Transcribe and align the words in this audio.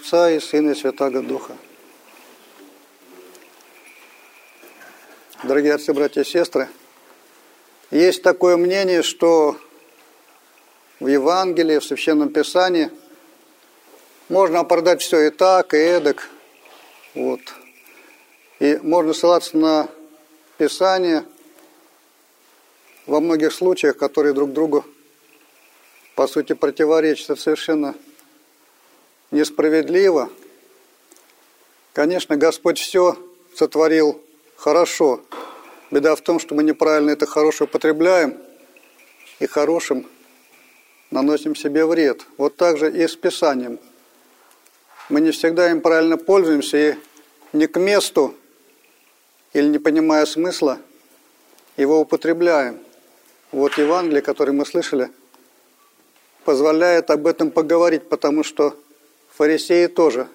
Отца 0.00 0.30
и 0.30 0.40
Сына 0.40 0.70
и 0.70 0.74
Святаго 0.74 1.20
Духа. 1.20 1.56
Дорогие 5.42 5.74
отцы, 5.74 5.92
братья 5.92 6.22
и 6.22 6.24
сестры, 6.24 6.68
есть 7.90 8.22
такое 8.22 8.56
мнение, 8.56 9.02
что 9.02 9.56
в 11.00 11.06
Евангелии, 11.06 11.78
в 11.78 11.84
Священном 11.84 12.30
Писании 12.30 12.90
можно 14.30 14.60
оправдать 14.60 15.02
все 15.02 15.26
и 15.26 15.30
так, 15.30 15.74
и 15.74 15.76
эдак. 15.76 16.30
Вот. 17.14 17.40
И 18.58 18.78
можно 18.82 19.12
ссылаться 19.12 19.56
на 19.58 19.88
Писание 20.56 21.24
во 23.06 23.20
многих 23.20 23.52
случаях, 23.52 23.98
которые 23.98 24.32
друг 24.32 24.52
другу, 24.52 24.84
по 26.14 26.26
сути, 26.26 26.54
противоречат. 26.54 27.30
Это 27.30 27.40
совершенно 27.40 27.94
несправедливо. 29.30 30.30
Конечно, 31.92 32.36
Господь 32.36 32.78
все 32.78 33.16
сотворил 33.54 34.20
хорошо. 34.56 35.20
Беда 35.90 36.14
в 36.14 36.20
том, 36.20 36.38
что 36.38 36.54
мы 36.54 36.62
неправильно 36.62 37.10
это 37.10 37.26
хорошее 37.26 37.68
употребляем 37.68 38.38
и 39.40 39.46
хорошим 39.46 40.06
наносим 41.10 41.56
себе 41.56 41.84
вред. 41.84 42.26
Вот 42.36 42.56
так 42.56 42.78
же 42.78 42.90
и 42.90 43.06
с 43.06 43.16
Писанием. 43.16 43.80
Мы 45.08 45.20
не 45.20 45.32
всегда 45.32 45.70
им 45.70 45.80
правильно 45.80 46.16
пользуемся 46.16 46.76
и 46.76 46.94
не 47.52 47.66
к 47.66 47.80
месту 47.80 48.34
или 49.52 49.66
не 49.66 49.78
понимая 49.78 50.26
смысла 50.26 50.78
его 51.76 52.00
употребляем. 52.00 52.78
Вот 53.50 53.76
Евангелие, 53.78 54.22
которое 54.22 54.52
мы 54.52 54.64
слышали, 54.64 55.10
позволяет 56.44 57.10
об 57.10 57.26
этом 57.26 57.50
поговорить, 57.50 58.08
потому 58.08 58.44
что 58.44 58.76
фарисеи 59.40 59.86
тоже 59.86 60.28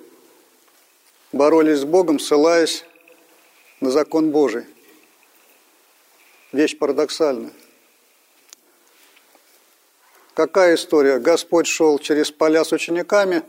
боролись 1.31 1.81
с 1.81 1.86
Богом, 1.86 2.17
ссылаясь 2.17 2.84
на 3.80 3.92
закон 3.92 4.31
Божий. 4.31 4.66
Вещь 6.52 6.75
парадоксальная. 6.75 7.52
Какая 10.33 10.73
история? 10.73 11.20
Господь 11.20 11.67
шел 11.67 12.00
через 12.00 12.31
поля 12.31 12.66
с 12.66 12.72
учениками, 12.72 13.44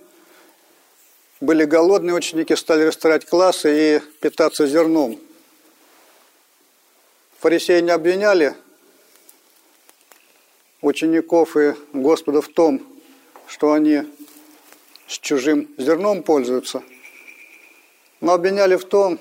были 1.41 1.65
голодные 1.65 2.15
ученики, 2.15 2.55
стали 2.55 2.83
растирать 2.83 3.25
классы 3.25 3.97
и 3.97 4.01
питаться 4.21 4.67
зерном. 4.67 5.19
Фарисеи 7.39 7.81
не 7.81 7.93
обвиняли 7.93 8.55
учеников 10.83 11.57
и 11.57 11.75
Господа 11.95 12.43
в 12.43 12.49
том, 12.49 12.87
что 13.47 13.73
они 13.73 14.03
с 15.07 15.19
чужим 15.19 15.69
зерном 15.79 16.23
пользуются, 16.23 16.83
но 18.21 18.33
обвиняли 18.33 18.77
в 18.77 18.85
том, 18.85 19.19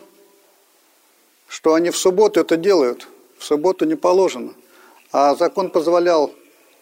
что 1.47 1.73
они 1.73 1.89
в 1.89 1.97
субботу 1.97 2.39
это 2.39 2.57
делают. 2.57 3.07
В 3.37 3.43
субботу 3.43 3.85
не 3.85 3.95
положено. 3.95 4.53
А 5.11 5.35
закон 5.35 5.69
позволял 5.69 6.33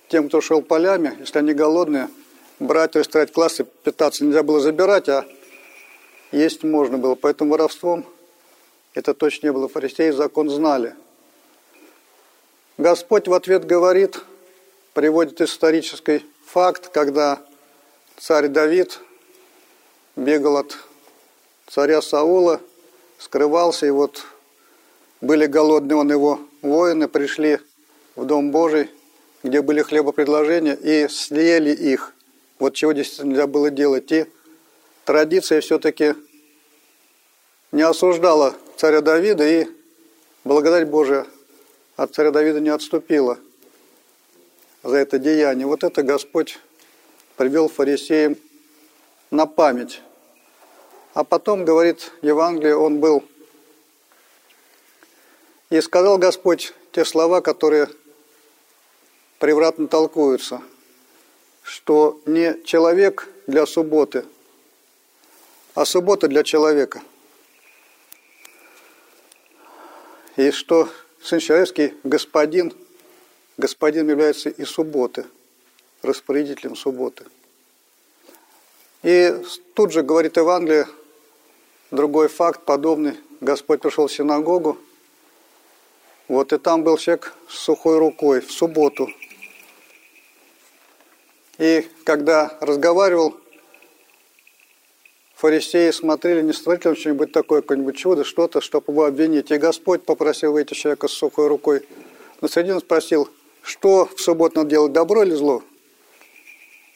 тем, 0.07 0.27
кто 0.27 0.41
шел 0.41 0.61
полями, 0.61 1.17
если 1.19 1.39
они 1.39 1.53
голодные, 1.53 2.09
брать, 2.59 2.95
растирать 2.95 3.31
классы, 3.31 3.65
питаться 3.83 4.23
нельзя 4.23 4.43
было 4.43 4.59
забирать, 4.59 5.09
а 5.09 5.25
есть 6.31 6.63
можно 6.63 6.97
было. 6.97 7.15
Поэтому 7.15 7.51
воровством 7.51 8.05
это 8.93 9.13
точно 9.13 9.47
не 9.47 9.53
было. 9.53 9.67
Фарисеи 9.67 10.11
закон 10.11 10.49
знали. 10.49 10.95
Господь 12.77 13.27
в 13.27 13.33
ответ 13.33 13.65
говорит, 13.65 14.21
приводит 14.93 15.41
исторический 15.41 16.23
факт, 16.45 16.89
когда 16.89 17.39
царь 18.23 18.47
Давид 18.47 19.01
бегал 20.15 20.55
от 20.55 20.77
царя 21.67 22.01
Саула, 22.01 22.61
скрывался, 23.19 23.85
и 23.85 23.89
вот 23.89 24.23
были 25.19 25.45
голодные 25.45 25.97
он 25.97 26.09
его 26.09 26.39
воины, 26.61 27.09
пришли 27.09 27.59
в 28.15 28.23
Дом 28.23 28.51
Божий, 28.51 28.89
где 29.43 29.61
были 29.61 29.81
хлебопредложения, 29.81 30.73
и 30.73 31.09
съели 31.09 31.71
их. 31.71 32.13
Вот 32.59 32.75
чего 32.75 32.93
действительно 32.93 33.31
нельзя 33.31 33.45
было 33.45 33.69
делать. 33.69 34.09
И 34.13 34.25
традиция 35.03 35.59
все-таки 35.59 36.15
не 37.73 37.81
осуждала 37.81 38.55
царя 38.77 39.01
Давида, 39.01 39.45
и 39.45 39.67
благодать 40.45 40.87
Божия 40.87 41.25
от 41.97 42.15
царя 42.15 42.31
Давида 42.31 42.61
не 42.61 42.69
отступила 42.69 43.37
за 44.81 44.95
это 44.95 45.19
деяние. 45.19 45.67
Вот 45.67 45.83
это 45.83 46.03
Господь 46.03 46.57
привел 47.35 47.67
фарисеям 47.69 48.37
на 49.31 49.45
память. 49.45 50.01
А 51.13 51.23
потом, 51.23 51.65
говорит 51.65 52.11
Евангелие, 52.21 52.75
он 52.75 52.99
был 52.99 53.23
и 55.69 55.81
сказал 55.81 56.17
Господь 56.17 56.73
те 56.91 57.05
слова, 57.05 57.41
которые 57.41 57.89
превратно 59.39 59.87
толкуются, 59.87 60.61
что 61.63 62.21
не 62.25 62.63
человек 62.63 63.27
для 63.47 63.65
субботы, 63.65 64.25
а 65.75 65.85
суббота 65.85 66.27
для 66.27 66.43
человека. 66.43 67.01
И 70.35 70.51
что 70.51 70.89
Сын 71.21 71.39
Человеческий, 71.39 71.93
Господин, 72.03 72.73
Господин 73.57 74.09
является 74.09 74.49
и 74.49 74.65
субботы, 74.65 75.25
распорядителем 76.03 76.75
субботы. 76.75 77.25
И 79.01 79.33
тут 79.73 79.91
же 79.91 80.01
говорит 80.01 80.37
Евангелие, 80.37 80.87
другой 81.91 82.27
факт 82.27 82.63
подобный. 82.63 83.17
Господь 83.41 83.81
пришел 83.81 84.07
в 84.07 84.11
синагогу, 84.11 84.77
вот 86.27 86.53
и 86.53 86.57
там 86.57 86.83
был 86.83 86.97
человек 86.97 87.33
с 87.49 87.57
сухой 87.57 87.97
рукой 87.97 88.39
в 88.39 88.51
субботу. 88.51 89.09
И 91.57 91.87
когда 92.05 92.57
разговаривал, 92.61 93.35
фарисеи 95.35 95.91
смотрели, 95.91 96.41
не 96.41 96.53
смотрели 96.53 96.95
ли 96.95 96.99
что-нибудь 96.99 97.31
такое, 97.33 97.61
какое-нибудь 97.61 97.97
чудо, 97.97 98.23
что-то, 98.23 98.61
чтобы 98.61 98.93
его 98.93 99.05
обвинить. 99.05 99.51
И 99.51 99.57
Господь 99.57 100.03
попросил 100.03 100.53
выйти 100.53 100.73
человека 100.73 101.09
с 101.09 101.11
сухой 101.11 101.47
рукой. 101.47 101.85
Но 102.39 102.47
средин 102.47 102.79
спросил, 102.79 103.29
что 103.61 104.05
в 104.05 104.21
субботу 104.21 104.59
надо 104.59 104.69
делать, 104.69 104.93
добро 104.93 105.23
или 105.23 105.33
зло? 105.33 105.61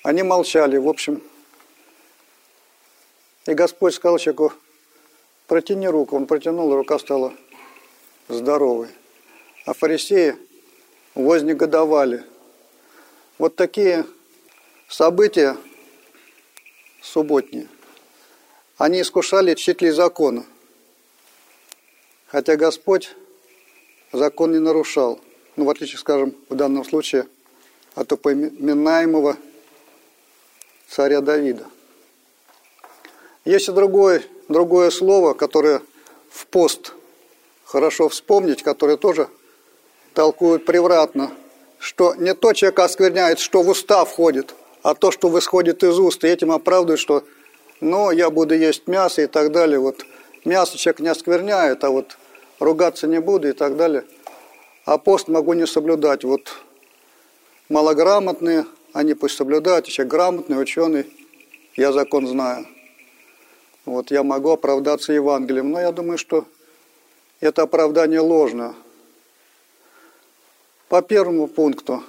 Они 0.08 0.24
молчали, 0.24 0.78
в 0.78 0.88
общем. 0.88 1.22
И 3.46 3.54
Господь 3.54 3.94
сказал 3.94 4.18
человеку, 4.20 4.54
протяни 5.48 5.90
руку. 5.90 6.16
Он 6.16 6.28
протянул, 6.28 6.72
и 6.72 6.76
рука 6.76 6.98
стала 6.98 7.34
здоровой 8.30 8.88
а 9.66 9.74
фарисеи 9.74 10.38
вознегодовали. 11.14 12.24
Вот 13.38 13.58
такие 13.58 14.06
события 14.88 15.58
субботние, 17.02 17.68
они 18.78 19.02
искушали 19.02 19.56
чтителей 19.56 19.92
закона. 19.92 20.46
Хотя 22.28 22.56
Господь 22.56 23.14
закон 24.14 24.54
не 24.54 24.60
нарушал. 24.60 25.20
Ну, 25.58 25.66
в 25.66 25.70
отличие, 25.70 25.98
скажем, 25.98 26.34
в 26.48 26.56
данном 26.56 26.86
случае 26.86 27.28
от 27.94 28.10
упоминаемого 28.14 29.36
царя 30.90 31.22
Давида. 31.22 31.66
Есть 33.46 33.70
и 33.70 33.72
другое, 33.72 34.24
другое 34.50 34.90
слово, 34.90 35.34
которое 35.34 35.82
в 36.30 36.48
пост 36.48 36.94
хорошо 37.66 38.10
вспомнить, 38.10 38.64
которое 38.64 38.98
тоже 38.98 39.30
толкуют 40.14 40.66
превратно, 40.66 41.32
что 41.80 42.16
не 42.16 42.34
то 42.34 42.54
человек 42.54 42.80
оскверняет, 42.80 43.40
что 43.40 43.62
в 43.62 43.70
уста 43.70 44.04
входит, 44.06 44.56
а 44.84 44.96
то, 44.96 45.12
что 45.12 45.30
восходит 45.30 45.84
из 45.84 46.00
уст, 46.00 46.24
и 46.24 46.28
этим 46.28 46.52
оправдывают, 46.52 47.00
что 47.00 47.24
ну, 47.80 48.10
я 48.12 48.30
буду 48.30 48.56
есть 48.56 48.88
мясо 48.88 49.22
и 49.22 49.28
так 49.28 49.52
далее. 49.52 49.80
Вот 49.80 50.04
мясо 50.46 50.78
человек 50.78 51.00
не 51.02 51.10
оскверняет, 51.10 51.84
а 51.84 51.90
вот 51.90 52.18
ругаться 52.60 53.08
не 53.08 53.20
буду 53.20 53.50
и 53.50 53.54
так 53.54 53.78
далее. 53.78 54.04
А 54.86 54.98
пост 54.98 55.28
могу 55.28 55.54
не 55.54 55.68
соблюдать. 55.68 56.24
Вот 56.24 56.54
малограмотные, 57.70 58.66
они 58.94 59.14
пусть 59.14 59.36
соблюдают, 59.36 59.88
человек 59.88 60.12
грамотный, 60.12 60.62
ученый, 60.62 61.06
я 61.76 61.92
закон 61.92 62.28
знаю. 62.28 62.68
Вот 63.86 64.12
я 64.12 64.24
могу 64.24 64.52
оправдаться 64.52 65.14
Евангелием, 65.14 65.72
но 65.72 65.80
я 65.80 65.92
думаю, 65.92 66.18
что 66.18 66.46
это 67.40 67.62
оправдание 67.62 68.20
ложное. 68.20 68.74
По 70.90 71.02
первому 71.02 71.48
пункту, 71.48 72.04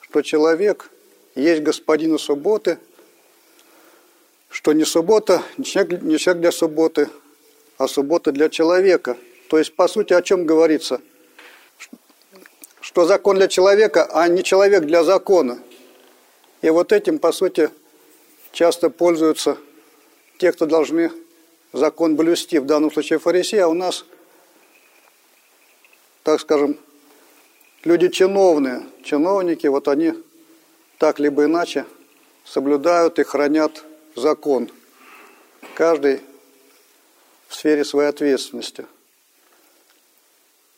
что 0.00 0.22
человек 0.22 0.90
есть 1.34 1.62
господину 1.62 2.18
субботы, 2.18 2.78
что 4.50 4.72
не 4.72 4.84
суббота, 4.84 5.42
не 5.56 5.64
человек, 5.64 6.02
не 6.02 6.18
человек 6.18 6.42
для 6.42 6.52
субботы, 6.52 7.08
а 7.78 7.88
суббота 7.88 8.32
для 8.32 8.48
человека. 8.48 9.16
То 9.48 9.58
есть, 9.58 9.74
по 9.74 9.88
сути, 9.88 10.12
о 10.12 10.22
чем 10.22 10.44
говорится? 10.44 11.00
Что 12.80 13.06
закон 13.06 13.36
для 13.36 13.48
человека, 13.48 14.08
а 14.12 14.28
не 14.28 14.42
человек 14.42 14.84
для 14.84 15.04
закона. 15.04 15.58
И 16.62 16.70
вот 16.70 16.92
этим, 16.92 17.18
по 17.18 17.32
сути, 17.32 17.70
часто 18.52 18.88
пользуются 18.88 19.58
те, 20.38 20.52
кто 20.52 20.64
должны 20.64 21.10
закон 21.72 22.14
блюсти, 22.16 22.58
в 22.58 22.66
данном 22.66 22.92
случае 22.92 23.18
фарисеи, 23.18 23.58
а 23.58 23.68
у 23.68 23.74
нас, 23.74 24.04
так 26.22 26.40
скажем, 26.40 26.78
люди 27.84 28.08
чиновные, 28.08 28.86
чиновники, 29.02 29.66
вот 29.66 29.88
они 29.88 30.14
так 30.98 31.18
либо 31.18 31.44
иначе 31.44 31.84
соблюдают 32.44 33.18
и 33.18 33.24
хранят 33.24 33.84
закон. 34.14 34.70
Каждый 35.74 36.20
в 37.48 37.54
сфере 37.54 37.84
своей 37.84 38.08
ответственности. 38.08 38.86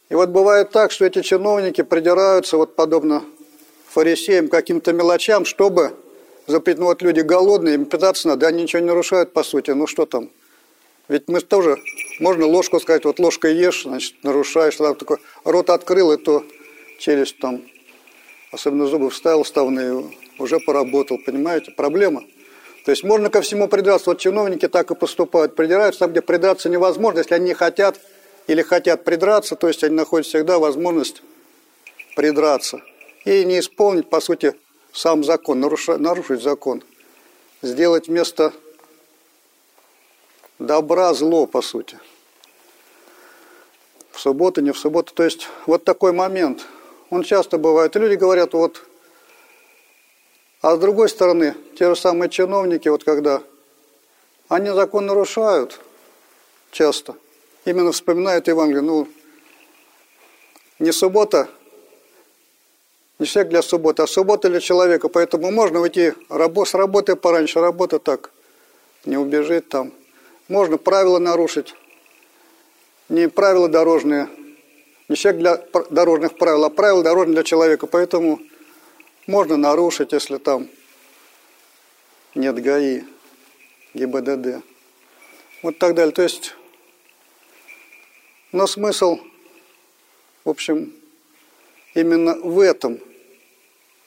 И 0.08 0.14
вот 0.14 0.30
бывает 0.30 0.70
так, 0.70 0.92
что 0.92 1.04
эти 1.04 1.22
чиновники 1.22 1.82
придираются, 1.82 2.56
вот 2.56 2.74
подобно 2.74 3.24
фарисеям, 3.88 4.48
каким-то 4.48 4.92
мелочам, 4.92 5.44
чтобы 5.44 5.94
запретить, 6.46 6.80
ну 6.80 6.86
вот 6.86 7.02
люди 7.02 7.20
голодные, 7.20 7.74
им 7.74 7.86
питаться 7.86 8.28
надо, 8.28 8.46
они 8.46 8.62
ничего 8.62 8.80
не 8.80 8.88
нарушают 8.88 9.32
по 9.32 9.42
сути, 9.42 9.70
ну 9.70 9.86
что 9.86 10.06
там. 10.06 10.30
Ведь 11.08 11.28
мы 11.28 11.40
тоже, 11.40 11.76
можно 12.18 12.46
ложку 12.46 12.80
сказать, 12.80 13.04
вот 13.04 13.18
ложкой 13.18 13.54
ешь, 13.56 13.82
значит, 13.82 14.14
нарушаешь, 14.22 14.76
тогда 14.76 14.94
такой. 14.94 15.18
Рот 15.44 15.68
открыл, 15.68 16.12
и 16.12 16.16
то 16.16 16.44
челюсть 16.98 17.38
там, 17.38 17.62
особенно 18.52 18.86
зубы 18.86 19.10
вставил 19.10 19.44
ставные, 19.44 20.02
уже 20.38 20.58
поработал, 20.60 21.18
понимаете, 21.24 21.72
проблема. 21.72 22.22
То 22.86 22.90
есть 22.90 23.04
можно 23.04 23.30
ко 23.30 23.42
всему 23.42 23.68
придраться. 23.68 24.10
Вот 24.10 24.18
чиновники 24.18 24.66
так 24.68 24.90
и 24.90 24.94
поступают, 24.94 25.56
придираются 25.56 26.00
там, 26.00 26.12
где 26.12 26.22
придраться 26.22 26.68
невозможно, 26.68 27.18
если 27.18 27.34
они 27.34 27.46
не 27.46 27.54
хотят 27.54 28.00
или 28.46 28.62
хотят 28.62 29.04
придраться, 29.04 29.56
то 29.56 29.68
есть 29.68 29.84
они 29.84 29.94
находят 29.94 30.26
всегда 30.26 30.58
возможность 30.58 31.22
придраться 32.16 32.80
и 33.24 33.44
не 33.44 33.60
исполнить, 33.60 34.08
по 34.08 34.20
сути, 34.20 34.54
сам 34.92 35.24
закон, 35.24 35.60
нарушить, 35.60 35.98
нарушить 35.98 36.42
закон, 36.42 36.82
сделать 37.62 38.08
вместо 38.08 38.52
добра 40.58 41.12
зло, 41.14 41.46
по 41.46 41.62
сути. 41.62 41.98
В 44.12 44.20
субботу, 44.20 44.60
не 44.60 44.72
в 44.72 44.78
субботу. 44.78 45.12
То 45.12 45.24
есть 45.24 45.48
вот 45.66 45.84
такой 45.84 46.12
момент, 46.12 46.66
он 47.10 47.24
часто 47.24 47.58
бывает. 47.58 47.96
Люди 47.96 48.14
говорят, 48.14 48.52
вот, 48.52 48.86
а 50.60 50.76
с 50.76 50.78
другой 50.78 51.08
стороны, 51.08 51.54
те 51.78 51.88
же 51.88 51.96
самые 51.96 52.30
чиновники, 52.30 52.88
вот 52.88 53.04
когда 53.04 53.42
они 54.48 54.70
закон 54.70 55.06
нарушают 55.06 55.80
часто, 56.70 57.16
именно 57.64 57.92
вспоминают 57.92 58.46
Евангелие, 58.46 58.82
ну, 58.82 59.08
не 60.78 60.92
суббота, 60.92 61.48
не 63.18 63.26
человек 63.26 63.50
для 63.50 63.62
субботы, 63.62 64.02
а 64.02 64.06
суббота 64.06 64.48
для 64.48 64.60
человека. 64.60 65.08
Поэтому 65.08 65.50
можно 65.50 65.80
уйти 65.80 66.12
с 66.28 66.74
работы 66.74 67.16
пораньше, 67.16 67.60
работа 67.60 67.98
так, 67.98 68.30
не 69.04 69.16
убежит 69.16 69.68
там. 69.68 69.92
Можно 70.48 70.76
правила 70.76 71.18
нарушить, 71.18 71.74
не 73.08 73.28
правила 73.28 73.68
дорожные, 73.68 74.28
не 75.08 75.16
человек 75.16 75.40
для 75.40 75.82
дорожных 75.90 76.36
правил, 76.36 76.64
а 76.64 76.70
правила 76.70 77.02
дорожные 77.02 77.34
для 77.34 77.44
человека. 77.44 77.86
Поэтому 77.86 78.40
можно 79.26 79.56
нарушить, 79.56 80.12
если 80.12 80.38
там 80.38 80.68
нет 82.34 82.60
ГАИ, 82.60 83.04
ГИБДД. 83.94 84.62
Вот 85.62 85.78
так 85.78 85.94
далее. 85.94 86.12
То 86.12 86.22
есть, 86.22 86.54
но 88.52 88.66
смысл, 88.66 89.18
в 90.44 90.50
общем, 90.50 90.92
именно 91.94 92.34
в 92.34 92.60
этом. 92.60 93.00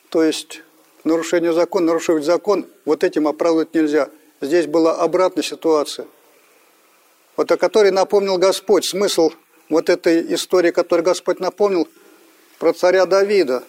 То 0.10 0.24
есть 0.24 0.62
нарушение 1.04 1.54
закона, 1.54 1.88
нарушить 1.88 2.24
закон, 2.24 2.68
вот 2.86 3.04
этим 3.04 3.28
оправдывать 3.28 3.74
нельзя. 3.74 4.10
Здесь 4.42 4.68
была 4.68 4.96
обратная 4.96 5.44
ситуация, 5.44 6.08
вот 7.36 7.52
о 7.52 7.58
которой 7.58 7.92
напомнил 7.92 8.38
Господь. 8.38 8.86
Смысл 8.86 9.32
вот 9.70 9.90
этой 9.90 10.34
истории, 10.34 10.72
которую 10.72 11.06
Господь 11.06 11.40
напомнил, 11.40 11.88
про 12.60 12.74
царя 12.74 13.06
Давида. 13.06 13.64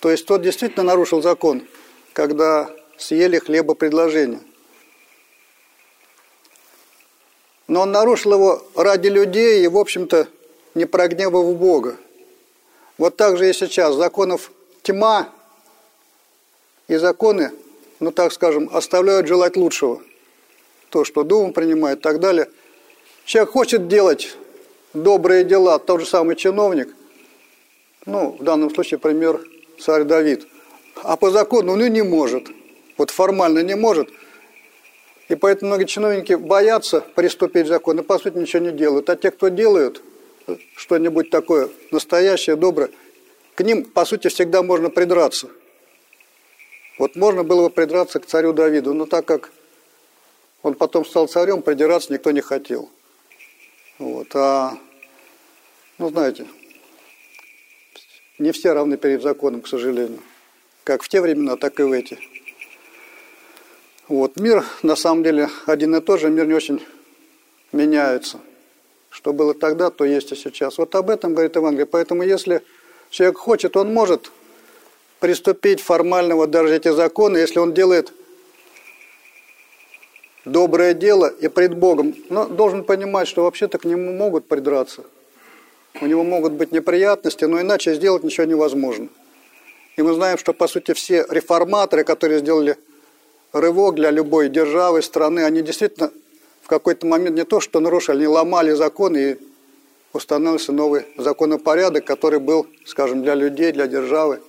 То 0.00 0.10
есть 0.10 0.26
тот 0.26 0.42
действительно 0.42 0.84
нарушил 0.84 1.22
закон, 1.22 1.66
когда 2.12 2.70
съели 2.96 3.38
хлеба 3.38 3.74
предложения. 3.74 4.40
Но 7.66 7.82
он 7.82 7.92
нарушил 7.92 8.32
его 8.32 8.62
ради 8.74 9.08
людей 9.08 9.64
и, 9.64 9.68
в 9.68 9.76
общем-то, 9.76 10.28
не 10.74 10.86
прогневав 10.86 11.56
Бога. 11.56 11.96
Вот 12.98 13.16
так 13.16 13.38
же 13.38 13.48
и 13.48 13.52
сейчас. 13.52 13.94
Законов 13.94 14.50
тьма, 14.82 15.28
и 16.88 16.96
законы, 16.96 17.52
ну 18.00 18.10
так 18.10 18.32
скажем, 18.32 18.68
оставляют 18.72 19.26
желать 19.28 19.56
лучшего. 19.56 20.02
То, 20.90 21.04
что 21.04 21.22
Дума 21.22 21.52
принимает 21.52 21.98
и 21.98 22.02
так 22.02 22.18
далее. 22.18 22.48
Человек 23.24 23.52
хочет 23.52 23.88
делать 23.88 24.36
добрые 24.94 25.44
дела, 25.44 25.78
тот 25.78 26.00
же 26.00 26.06
самый 26.06 26.34
чиновник, 26.34 26.94
ну, 28.06 28.36
в 28.38 28.42
данном 28.42 28.74
случае 28.74 28.98
пример 28.98 29.40
царь 29.78 30.04
Давид, 30.04 30.48
а 31.02 31.16
по 31.16 31.30
закону 31.30 31.72
он 31.72 31.84
и 31.84 31.90
не 31.90 32.02
может, 32.02 32.48
вот 32.96 33.10
формально 33.10 33.62
не 33.62 33.76
может. 33.76 34.08
И 35.28 35.34
поэтому 35.34 35.68
многие 35.68 35.84
чиновники 35.84 36.32
боятся 36.32 37.02
приступить 37.02 37.66
к 37.66 37.68
закону 37.68 38.00
и, 38.00 38.04
по 38.04 38.18
сути, 38.18 38.38
ничего 38.38 38.64
не 38.64 38.72
делают. 38.72 39.10
А 39.10 39.16
те, 39.16 39.30
кто 39.30 39.48
делают 39.48 40.02
что-нибудь 40.76 41.30
такое 41.30 41.68
настоящее, 41.90 42.56
доброе, 42.56 42.90
к 43.54 43.62
ним, 43.62 43.84
по 43.84 44.04
сути, 44.04 44.28
всегда 44.28 44.62
можно 44.62 44.90
придраться. 44.90 45.48
Вот 46.98 47.16
можно 47.16 47.44
было 47.44 47.68
бы 47.68 47.70
придраться 47.70 48.20
к 48.20 48.26
царю 48.26 48.52
Давиду, 48.52 48.94
но 48.94 49.06
так 49.06 49.24
как 49.24 49.50
он 50.62 50.74
потом 50.74 51.04
стал 51.04 51.28
царем, 51.28 51.62
придираться 51.62 52.12
никто 52.12 52.30
не 52.30 52.40
хотел. 52.40 52.90
Вот, 53.98 54.28
а, 54.34 54.78
ну, 55.98 56.10
знаете, 56.10 56.46
не 58.38 58.52
все 58.52 58.72
равны 58.72 58.96
перед 58.96 59.22
законом, 59.22 59.62
к 59.62 59.68
сожалению. 59.68 60.20
Как 60.84 61.02
в 61.02 61.08
те 61.08 61.20
времена, 61.20 61.56
так 61.56 61.78
и 61.80 61.82
в 61.82 61.92
эти. 61.92 62.18
Вот, 64.06 64.36
мир, 64.36 64.64
на 64.82 64.96
самом 64.96 65.22
деле, 65.22 65.50
один 65.66 65.94
и 65.94 66.00
тот 66.00 66.20
же, 66.20 66.30
мир 66.30 66.46
не 66.46 66.54
очень 66.54 66.84
меняется. 67.72 68.40
Что 69.18 69.32
было 69.32 69.52
тогда, 69.52 69.90
то 69.90 70.04
есть 70.04 70.30
и 70.30 70.36
сейчас. 70.36 70.78
Вот 70.78 70.94
об 70.94 71.10
этом 71.10 71.32
говорит 71.32 71.56
Евангелие. 71.56 71.86
Поэтому 71.86 72.22
если 72.22 72.62
человек 73.10 73.36
хочет, 73.36 73.76
он 73.76 73.92
может 73.92 74.30
приступить 75.18 75.80
формально 75.80 76.36
вот 76.36 76.52
даже 76.52 76.76
эти 76.76 76.92
законы, 76.92 77.38
если 77.38 77.58
он 77.58 77.74
делает 77.74 78.12
доброе 80.44 80.94
дело 80.94 81.26
и 81.26 81.48
пред 81.48 81.76
Богом. 81.76 82.14
Но 82.28 82.46
должен 82.46 82.84
понимать, 82.84 83.26
что 83.26 83.42
вообще-то 83.42 83.78
к 83.78 83.84
нему 83.84 84.12
могут 84.12 84.46
придраться. 84.46 85.02
У 86.00 86.06
него 86.06 86.22
могут 86.22 86.52
быть 86.52 86.70
неприятности, 86.70 87.44
но 87.44 87.60
иначе 87.60 87.94
сделать 87.94 88.22
ничего 88.22 88.46
невозможно. 88.46 89.08
И 89.96 90.02
мы 90.02 90.14
знаем, 90.14 90.38
что 90.38 90.52
по 90.52 90.68
сути 90.68 90.94
все 90.94 91.26
реформаторы, 91.28 92.04
которые 92.04 92.38
сделали 92.38 92.76
рывок 93.52 93.96
для 93.96 94.12
любой 94.12 94.48
державы, 94.48 95.02
страны, 95.02 95.40
они 95.40 95.62
действительно 95.62 96.12
какой-то 96.68 97.06
момент 97.06 97.34
не 97.36 97.44
то, 97.44 97.60
что 97.60 97.80
нарушали, 97.80 98.18
они 98.18 98.26
ломали 98.28 98.72
закон 98.72 99.16
и 99.16 99.36
установился 100.12 100.70
новый 100.70 101.06
законопорядок, 101.16 102.04
который 102.04 102.38
был, 102.38 102.66
скажем, 102.84 103.22
для 103.22 103.34
людей, 103.34 103.72
для 103.72 103.86
державы. 103.86 104.40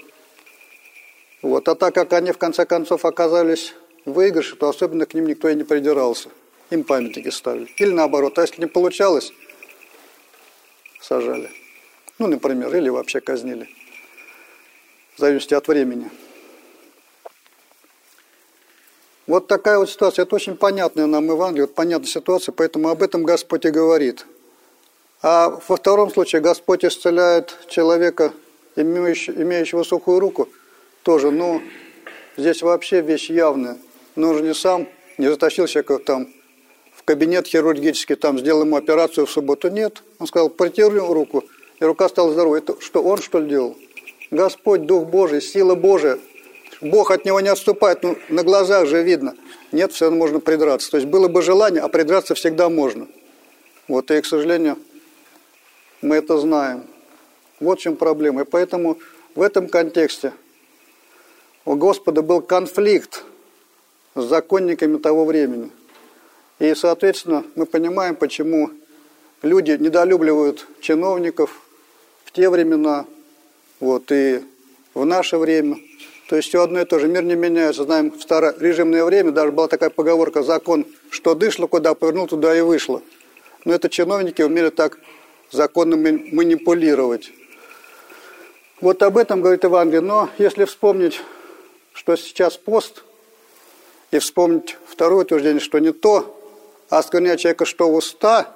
Вот. 1.41 1.67
А 1.67 1.75
так 1.75 1.95
как 1.95 2.13
они 2.13 2.31
в 2.31 2.37
конце 2.37 2.65
концов 2.65 3.05
оказались 3.05 3.73
в 4.05 4.11
выигрыше, 4.11 4.55
то 4.55 4.69
особенно 4.69 5.05
к 5.05 5.13
ним 5.13 5.27
никто 5.27 5.49
и 5.49 5.55
не 5.55 5.63
придирался. 5.63 6.29
Им 6.69 6.83
памятники 6.83 7.29
ставили. 7.29 7.69
Или 7.77 7.91
наоборот, 7.91 8.37
а 8.37 8.41
если 8.41 8.61
не 8.61 8.67
получалось, 8.67 9.31
сажали. 11.01 11.49
Ну, 12.19 12.27
например, 12.27 12.75
или 12.75 12.89
вообще 12.89 13.21
казнили. 13.21 13.69
В 15.15 15.19
зависимости 15.19 15.53
от 15.53 15.67
времени. 15.67 16.09
Вот 19.29 19.45
такая 19.45 19.77
вот 19.77 19.91
ситуация. 19.91 20.23
Это 20.23 20.33
очень 20.33 20.55
понятная 20.55 21.05
нам 21.05 21.25
Евангелие, 21.25 21.67
вот 21.67 21.75
понятная 21.75 22.09
ситуация, 22.09 22.51
поэтому 22.51 22.89
об 22.89 23.03
этом 23.03 23.21
Господь 23.21 23.63
и 23.63 23.69
говорит. 23.69 24.25
А 25.21 25.49
во 25.67 25.75
втором 25.75 26.09
случае 26.09 26.41
Господь 26.41 26.83
исцеляет 26.83 27.55
человека, 27.67 28.33
имеющего 28.75 29.83
сухую 29.83 30.19
руку, 30.19 30.49
тоже, 31.03 31.29
но 31.29 31.61
здесь 32.37 32.63
вообще 32.63 33.01
вещь 33.01 33.29
явная. 33.29 33.77
Но 34.15 34.33
же 34.33 34.41
не 34.41 34.55
сам 34.55 34.87
не 35.19 35.27
затащил 35.27 35.67
человека 35.67 35.99
там 35.99 36.33
в 36.95 37.03
кабинет 37.03 37.45
хирургический, 37.45 38.15
там 38.15 38.39
сделал 38.39 38.63
ему 38.63 38.77
операцию 38.77 39.27
в 39.27 39.31
субботу. 39.31 39.69
Нет. 39.69 40.01
Он 40.17 40.25
сказал, 40.25 40.49
протяни 40.49 40.97
руку, 40.97 41.43
и 41.79 41.85
рука 41.85 42.09
стала 42.09 42.31
здоровой. 42.31 42.61
Это 42.61 42.81
что, 42.81 43.03
он 43.03 43.19
что 43.19 43.37
ли 43.37 43.49
делал? 43.49 43.77
Господь, 44.31 44.87
Дух 44.87 45.05
Божий, 45.05 45.39
сила 45.39 45.75
Божия, 45.75 46.17
Бог 46.81 47.11
от 47.11 47.25
него 47.25 47.41
не 47.41 47.49
отступает, 47.49 48.03
ну, 48.03 48.17
на 48.29 48.43
глазах 48.43 48.87
же 48.87 49.03
видно. 49.03 49.35
Нет, 49.71 49.91
все 49.91 50.05
равно 50.05 50.19
можно 50.19 50.39
придраться. 50.39 50.89
То 50.91 50.97
есть 50.97 51.09
было 51.09 51.27
бы 51.27 51.41
желание, 51.41 51.81
а 51.81 51.89
придраться 51.89 52.35
всегда 52.35 52.69
можно. 52.69 53.07
Вот, 53.87 54.09
и, 54.11 54.21
к 54.21 54.25
сожалению, 54.25 54.77
мы 56.01 56.17
это 56.17 56.37
знаем. 56.37 56.83
Вот 57.59 57.79
в 57.79 57.81
чем 57.81 57.97
проблема. 57.97 58.43
И 58.43 58.45
поэтому 58.45 58.97
в 59.35 59.41
этом 59.41 59.67
контексте 59.67 60.31
у 61.65 61.75
Господа 61.75 62.21
был 62.21 62.41
конфликт 62.41 63.23
с 64.15 64.23
законниками 64.23 64.97
того 64.97 65.25
времени. 65.25 65.71
И, 66.59 66.73
соответственно, 66.75 67.43
мы 67.55 67.65
понимаем, 67.65 68.15
почему 68.15 68.71
люди 69.41 69.71
недолюбливают 69.71 70.65
чиновников 70.81 71.61
в 72.23 72.31
те 72.31 72.49
времена, 72.49 73.05
вот, 73.79 74.11
и 74.11 74.43
в 74.93 75.05
наше 75.05 75.37
время. 75.37 75.77
То 76.29 76.35
есть 76.35 76.49
все 76.49 76.61
одно 76.61 76.79
и 76.79 76.85
то 76.85 76.99
же. 76.99 77.07
Мир 77.07 77.23
не 77.23 77.33
меняется. 77.33 77.85
Знаем, 77.85 78.11
в 78.11 78.21
старорежимное 78.21 79.03
время 79.03 79.31
даже 79.31 79.51
была 79.51 79.67
такая 79.67 79.89
поговорка 79.89 80.43
«закон, 80.43 80.85
что 81.09 81.33
дышло, 81.33 81.65
куда 81.65 81.95
повернул, 81.95 82.27
туда 82.27 82.55
и 82.55 82.61
вышло». 82.61 83.01
Но 83.65 83.73
это 83.73 83.89
чиновники 83.89 84.43
умели 84.43 84.69
так 84.69 84.99
законно 85.51 85.97
манипулировать. 85.97 87.31
Вот 88.79 89.01
об 89.01 89.17
этом 89.17 89.41
говорит 89.41 89.63
Евангелие. 89.63 90.01
Но 90.01 90.29
если 90.37 90.65
вспомнить, 90.65 91.19
что 91.93 92.15
сейчас 92.15 92.57
пост, 92.57 93.03
и 94.11 94.19
вспомнить 94.19 94.77
второе 94.85 95.23
утверждение, 95.23 95.59
что 95.59 95.79
не 95.79 95.93
то, 95.93 96.39
а 96.91 96.99
осквернять 96.99 97.39
человека, 97.39 97.65
что 97.65 97.89
в 97.89 97.95
уста, 97.95 98.55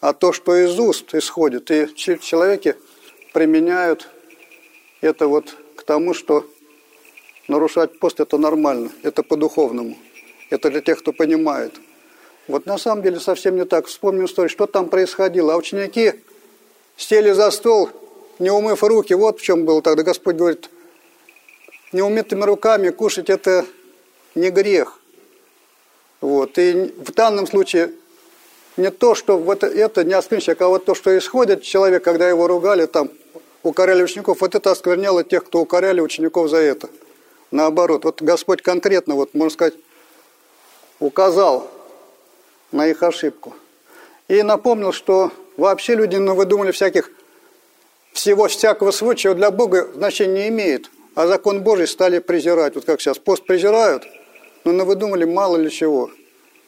а 0.00 0.12
то, 0.12 0.32
что 0.32 0.54
из 0.54 0.78
уст 0.78 1.12
исходит. 1.12 1.72
И 1.72 1.92
человеки 1.96 2.76
применяют 3.32 4.08
это 5.00 5.26
вот 5.26 5.56
к 5.74 5.82
тому, 5.82 6.14
что 6.14 6.46
нарушать 7.50 7.98
пост– 7.98 8.20
это 8.20 8.38
нормально, 8.38 8.90
это 9.02 9.22
по-духовному. 9.22 9.96
Это 10.48 10.70
для 10.70 10.80
тех, 10.80 11.00
кто 11.00 11.12
понимает. 11.12 11.74
Вот 12.48 12.66
на 12.66 12.78
самом 12.78 13.02
деле 13.02 13.20
совсем 13.20 13.56
не 13.56 13.64
так. 13.64 13.86
Вспомним 13.86 14.24
историю, 14.24 14.48
что 14.48 14.66
там 14.66 14.88
происходило. 14.88 15.54
А 15.54 15.56
ученики 15.56 16.14
сели 16.96 17.32
за 17.32 17.50
стол, 17.50 17.90
не 18.38 18.50
умыв 18.50 18.82
руки. 18.82 19.14
Вот 19.14 19.38
в 19.38 19.42
чем 19.42 19.64
было 19.64 19.82
тогда. 19.82 20.02
Господь 20.02 20.36
говорит, 20.36 20.70
неумытыми 21.92 22.42
руками 22.42 22.90
кушать– 22.90 23.28
это 23.30 23.66
не 24.34 24.50
грех. 24.50 24.98
Вот. 26.20 26.58
И 26.58 26.94
в 26.98 27.12
данном 27.12 27.46
случае 27.46 27.92
не 28.76 28.90
то, 28.90 29.14
что 29.14 29.38
вот 29.38 29.62
это 29.62 30.04
не 30.04 30.14
осквернение, 30.14 30.56
а 30.58 30.68
вот 30.68 30.84
то, 30.84 30.94
что 30.94 31.16
исходит 31.16 31.62
человек, 31.62 32.02
когда 32.02 32.28
его 32.28 32.46
ругали, 32.48 32.86
там, 32.86 33.10
укоряли 33.62 34.02
учеников, 34.02 34.40
вот 34.40 34.54
это 34.54 34.70
оскверняло 34.70 35.22
тех, 35.22 35.44
кто 35.44 35.60
укоряли 35.60 36.00
учеников 36.00 36.48
за 36.48 36.58
это. 36.58 36.88
Наоборот, 37.50 38.04
вот 38.04 38.22
Господь 38.22 38.62
конкретно, 38.62 39.14
вот 39.14 39.34
можно 39.34 39.50
сказать, 39.50 39.74
указал 41.00 41.68
на 42.70 42.86
их 42.86 43.02
ошибку. 43.02 43.54
И 44.28 44.42
напомнил, 44.42 44.92
что 44.92 45.32
вообще 45.56 45.96
люди 45.96 46.16
ну, 46.16 46.34
выдумали 46.34 46.70
всяких, 46.70 47.10
всего 48.12 48.46
всякого 48.46 48.92
чего 49.16 49.34
для 49.34 49.50
Бога 49.50 49.90
значения 49.94 50.44
не 50.44 50.48
имеет. 50.48 50.90
А 51.16 51.26
закон 51.26 51.62
Божий 51.62 51.88
стали 51.88 52.20
презирать. 52.20 52.76
Вот 52.76 52.84
как 52.84 53.00
сейчас 53.00 53.18
пост 53.18 53.44
презирают, 53.44 54.04
но 54.64 54.72
ну, 54.72 54.84
выдумали 54.84 55.24
мало 55.24 55.56
ли 55.56 55.70
чего. 55.70 56.10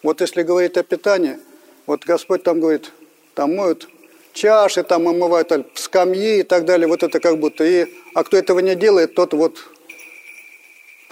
Вот 0.02 0.20
если 0.20 0.42
говорить 0.42 0.76
о 0.76 0.82
питании, 0.82 1.38
вот 1.86 2.04
Господь 2.04 2.42
там 2.42 2.60
говорит, 2.60 2.90
там 3.34 3.54
моют 3.54 3.88
чаши, 4.32 4.82
там 4.82 5.06
омывают 5.06 5.52
скамьи 5.74 6.40
и 6.40 6.42
так 6.42 6.64
далее, 6.64 6.88
вот 6.88 7.04
это 7.04 7.20
как 7.20 7.38
будто. 7.38 7.64
И, 7.64 7.86
а 8.14 8.24
кто 8.24 8.36
этого 8.36 8.58
не 8.58 8.74
делает, 8.74 9.14
тот 9.14 9.32
вот 9.34 9.58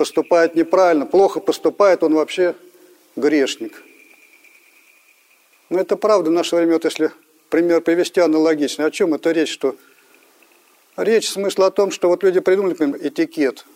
поступает 0.00 0.54
неправильно, 0.54 1.04
плохо 1.04 1.40
поступает, 1.40 2.02
он 2.02 2.14
вообще 2.14 2.54
грешник. 3.16 3.82
Но 5.68 5.78
это 5.78 5.96
правда 5.96 6.30
в 6.30 6.32
наше 6.32 6.56
время, 6.56 6.72
вот 6.72 6.86
если 6.86 7.10
пример 7.50 7.82
привести 7.82 8.18
аналогичный. 8.18 8.86
О 8.86 8.90
чем 8.90 9.12
это 9.12 9.30
речь? 9.32 9.52
Что 9.52 9.76
речь 10.96 11.28
смысл 11.28 11.64
о 11.64 11.70
том, 11.70 11.90
что 11.90 12.08
вот 12.08 12.22
люди 12.22 12.40
придумали 12.40 12.70
например, 12.70 12.98
этикет, 13.06 13.66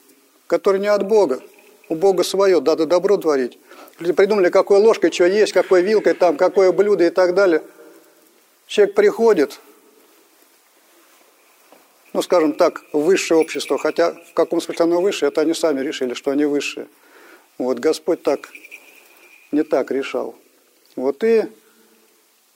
который 0.47 0.81
не 0.81 0.87
от 0.87 1.07
Бога. 1.07 1.43
У 1.91 1.95
Бога 1.95 2.23
свое, 2.25 2.59
надо 2.59 2.87
добро 2.87 3.19
творить. 3.19 3.59
Люди 3.99 4.15
придумали, 4.15 4.49
какой 4.49 4.79
ложкой, 4.79 5.13
что 5.13 5.27
есть, 5.27 5.53
какой 5.53 5.83
вилкой, 5.83 6.15
там, 6.15 6.39
какое 6.39 6.73
блюдо 6.73 7.05
и 7.05 7.11
так 7.11 7.35
далее. 7.35 7.61
Человек 8.67 8.95
приходит, 8.95 9.61
ну, 12.15 12.23
скажем 12.23 12.55
так, 12.55 12.83
высшее 12.93 13.39
общество, 13.39 13.77
хотя 13.77 14.13
в 14.13 14.33
каком 14.33 14.63
смысле 14.63 14.85
оно 14.85 15.03
высшее, 15.03 15.29
это 15.29 15.43
они 15.43 15.53
сами 15.53 15.81
решили, 15.81 16.15
что 16.15 16.31
они 16.31 16.47
высшие. 16.47 16.87
Вот 17.59 17.79
Господь 17.79 18.23
так, 18.23 18.49
не 19.53 19.63
так 19.63 19.91
решал. 19.91 20.35
Вот 20.97 21.23
и 21.23 21.45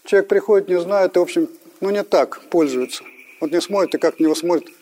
человек 0.06 0.28
приходит, 0.28 0.68
не 0.68 0.80
знает, 0.80 1.14
и, 1.16 1.18
в 1.18 1.22
общем, 1.22 1.48
ну, 1.80 1.90
не 1.90 2.02
так 2.02 2.40
пользуется. 2.48 3.04
Вот 3.40 3.50
не 3.50 3.60
смотрит, 3.60 3.94
и 3.94 3.98
как 3.98 4.18
на 4.18 4.24
него 4.24 4.34
смотрит, 4.34 4.72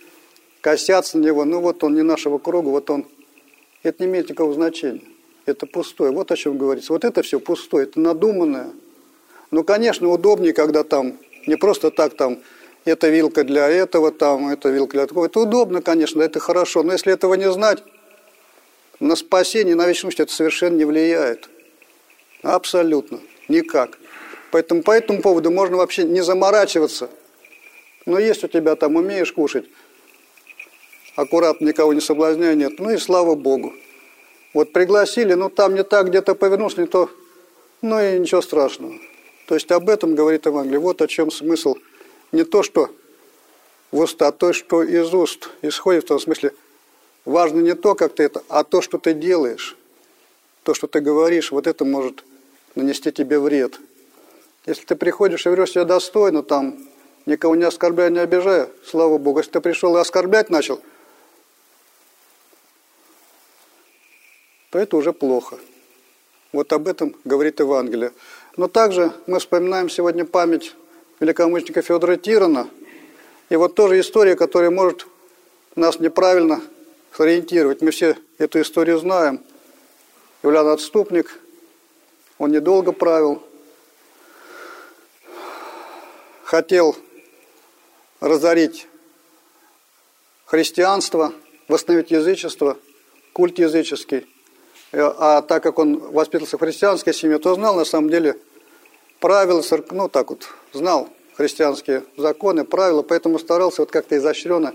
косятся 0.61 1.19
на 1.19 1.25
него, 1.25 1.45
ну, 1.45 1.61
вот 1.61 1.83
он 1.83 1.95
не 1.95 2.03
нашего 2.03 2.39
круга, 2.39 2.69
вот 2.69 2.89
он. 2.89 3.05
Это 3.83 4.05
не 4.05 4.11
имеет 4.11 4.29
никакого 4.29 4.55
значения 4.55 5.03
это 5.47 5.67
пустое. 5.67 6.11
Вот 6.13 6.31
о 6.31 6.37
чем 6.37 6.59
говорится. 6.59 6.93
Вот 6.93 7.05
это 7.05 7.23
все 7.23 7.41
пустое, 7.41 7.85
это 7.85 8.01
надуманное. 8.01 8.71
Ну, 9.51 9.65
конечно, 9.65 10.09
удобнее, 10.09 10.53
когда 10.53 10.83
там 10.83 11.17
не 11.47 11.57
просто 11.57 11.91
так 11.91 12.15
там 12.17 12.39
эта 12.87 13.09
вилка 13.09 13.45
для 13.45 13.69
этого, 13.69 14.13
там, 14.13 14.49
эта 14.49 14.69
вилка 14.71 14.93
для 14.93 15.07
такого. 15.07 15.27
Это 15.27 15.41
удобно, 15.41 15.83
конечно, 15.83 16.23
это 16.23 16.39
хорошо. 16.39 16.83
Но 16.83 16.93
если 16.93 17.13
этого 17.13 17.35
не 17.35 17.51
знать, 17.51 17.83
на 19.01 19.17
спасение, 19.17 19.75
на 19.75 19.87
вечность 19.87 20.21
это 20.21 20.33
совершенно 20.33 20.77
не 20.77 20.85
влияет. 20.85 21.51
Абсолютно. 22.43 23.21
Никак. 23.49 23.99
Поэтому 24.53 24.83
по 24.83 24.93
этому 24.93 25.21
поводу 25.21 25.51
можно 25.51 25.77
вообще 25.77 26.05
не 26.05 26.21
заморачиваться. 26.21 27.11
Но 28.07 28.19
есть 28.19 28.45
у 28.45 28.49
тебя 28.49 28.77
там, 28.77 28.95
умеешь 28.95 29.33
кушать, 29.33 29.67
аккуратно 31.17 31.67
никого 31.67 31.93
не 31.93 32.01
соблазняя, 32.01 32.55
нет. 32.55 32.79
Ну 32.79 32.91
и 32.91 32.99
слава 32.99 33.35
Богу. 33.35 33.75
Вот 34.55 34.73
пригласили, 34.73 35.35
ну 35.35 35.51
там 35.51 35.75
не 35.75 35.83
так 35.83 36.09
где-то 36.09 36.37
повернулся, 36.37 36.81
не 36.81 36.87
то, 36.87 37.11
ну 37.83 38.01
и 38.01 38.19
ничего 38.19 38.41
страшного. 38.41 38.95
То 39.49 39.55
есть 39.55 39.71
об 39.73 39.89
этом 39.89 40.15
говорит 40.15 40.47
Евангелие. 40.47 40.79
Вот 40.79 41.03
о 41.03 41.09
чем 41.09 41.31
смысл. 41.31 41.77
Не 42.37 42.45
то, 42.45 42.63
что 42.63 42.91
в 43.91 43.99
уста, 43.99 44.29
а 44.29 44.33
то, 44.33 44.53
что 44.53 44.83
из 44.83 45.15
уст 45.15 45.49
исходит, 45.63 46.05
в 46.05 46.09
том 46.09 46.21
смысле, 46.21 46.53
важно 47.25 47.61
не 47.61 47.75
то, 47.75 47.95
как 47.95 48.13
ты 48.13 48.25
это, 48.25 48.43
а 48.51 48.63
то, 48.63 48.83
что 48.83 48.99
ты 48.99 49.15
делаешь. 49.15 49.75
То, 50.63 50.75
что 50.75 50.87
ты 50.87 51.01
говоришь, 51.01 51.51
вот 51.51 51.67
это 51.67 51.87
может 51.87 52.25
нанести 52.75 53.11
тебе 53.11 53.39
вред. 53.39 53.81
Если 54.67 54.85
ты 54.85 54.97
приходишь 54.97 55.47
и 55.47 55.49
ведешь 55.49 55.71
себя 55.71 55.87
достойно, 55.87 56.43
там, 56.43 56.79
никого 57.25 57.57
не 57.57 57.65
оскорбляя, 57.65 58.11
не 58.11 58.19
обижая, 58.19 58.69
слава 58.85 59.17
Богу. 59.17 59.39
Если 59.39 59.53
ты 59.53 59.61
пришел 59.63 59.97
и 59.97 60.01
оскорблять 60.01 60.51
начал– 60.51 60.83
то 64.71 64.79
это 64.79 64.99
уже 64.99 65.15
плохо. 65.15 65.57
Вот 66.53 66.71
об 66.75 66.87
этом 66.87 67.17
говорит 67.25 67.61
Евангелие. 67.61 68.13
Но 68.59 68.69
также 68.69 69.11
мы 69.27 69.39
вспоминаем 69.39 69.89
сегодня 69.89 70.27
память 70.27 70.75
великомученика 71.21 71.83
Федора 71.83 72.17
Тирона. 72.17 72.69
И 73.49 73.57
вот 73.57 73.75
тоже 73.75 74.01
история, 74.01 74.37
которая 74.37 74.71
может 74.71 75.07
нас 75.75 76.01
неправильно 76.01 76.61
сориентировать. 77.13 77.81
Мы 77.81 77.91
все 77.91 78.17
эту 78.39 78.61
историю 78.61 78.99
знаем. 78.99 79.41
Юлиан 80.43 80.69
Отступник, 80.69 81.41
он 82.39 82.51
недолго 82.51 82.93
правил, 82.93 83.43
хотел 86.45 86.97
разорить 88.21 88.87
христианство, 90.45 91.33
восстановить 91.69 92.11
язычество, 92.11 92.79
культ 93.33 93.59
языческий. 93.59 94.27
Э, 94.93 95.13
а 95.19 95.43
так 95.43 95.63
как 95.63 95.79
он 95.79 95.99
воспитывался 95.99 96.57
в 96.57 96.61
христианской 96.61 97.13
семье, 97.13 97.39
то 97.39 97.55
знал 97.55 97.75
на 97.75 97.85
самом 97.85 98.11
деле 98.11 98.39
правила, 99.21 99.63
ну 99.91 100.09
так 100.09 100.31
вот, 100.31 100.49
знал 100.73 101.09
христианские 101.37 102.05
законы, 102.17 102.65
правила, 102.65 103.03
поэтому 103.03 103.39
старался 103.39 103.83
вот 103.83 103.91
как-то 103.91 104.17
изощренно 104.17 104.75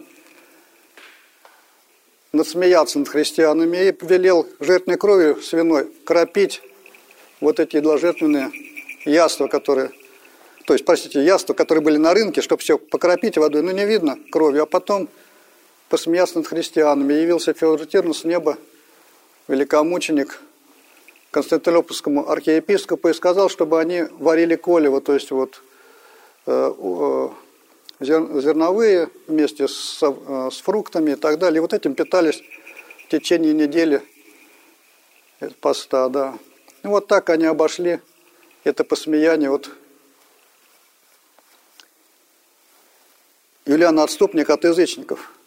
надсмеяться 2.32 3.00
над 3.00 3.10
христианами 3.10 3.78
и 3.78 3.96
велел 4.06 4.48
жертвенной 4.60 4.98
кровью 4.98 5.42
свиной 5.42 5.90
кропить 6.06 6.62
вот 7.42 7.60
эти 7.60 7.78
едложертвенные 7.78 8.52
яства, 9.06 9.48
которые, 9.48 9.92
то 10.66 10.74
есть, 10.74 10.86
простите, 10.86 11.24
яства, 11.24 11.54
которые 11.54 11.84
были 11.84 11.98
на 11.98 12.14
рынке, 12.14 12.42
чтобы 12.42 12.62
все 12.62 12.78
покропить 12.78 13.38
водой, 13.38 13.64
но 13.64 13.72
не 13.72 13.86
видно 13.86 14.18
кровью, 14.32 14.64
а 14.64 14.66
потом 14.66 15.10
посмеяться 15.90 16.38
над 16.38 16.48
христианами. 16.48 17.14
Явился 17.14 17.54
Феодор 17.54 17.86
Тирн 17.86 18.14
с 18.14 18.24
неба 18.24 18.58
великомученик 19.48 20.40
Константинопольскому 21.32 22.30
архиепископу 22.30 23.10
и 23.10 23.14
сказал, 23.14 23.50
чтобы 23.50 23.80
они 23.80 24.04
варили 24.20 24.56
колево, 24.56 25.02
то 25.02 25.14
есть 25.14 25.32
вот 25.32 25.62
э, 26.46 26.74
э, 26.78 27.30
зерновые 28.00 29.10
вместе 29.28 29.68
с, 29.68 30.00
э, 30.02 30.50
с 30.52 30.62
фруктами 30.62 31.12
и 31.12 31.16
так 31.16 31.40
далее. 31.40 31.58
И 31.58 31.62
вот 31.62 31.74
этим 31.74 31.96
питались 31.96 32.44
в 33.06 33.10
течение 33.10 33.54
недели 33.54 34.02
поста, 35.60 36.10
да. 36.10 36.38
И 36.84 36.88
вот 36.88 37.08
так 37.08 37.30
они 37.30 37.46
обошли 37.46 38.00
это 38.64 38.84
посмеяние 38.84 39.50
вот 39.50 39.70
Юлиана 43.66 44.04
Отступник 44.04 44.50
от 44.50 44.64
язычников– 44.64 45.32